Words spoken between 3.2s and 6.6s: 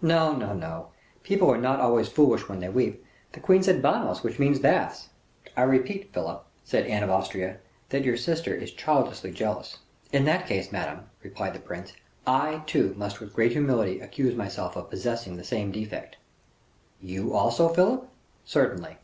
The queen said banos, which means baths." "I repeat, Philip,"